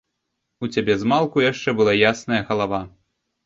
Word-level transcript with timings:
У 0.65 0.69
цябе 0.75 0.93
змалку 1.03 1.45
яшчэ 1.51 1.77
была 1.83 1.97
ясная 2.13 2.43
галава. 2.51 2.85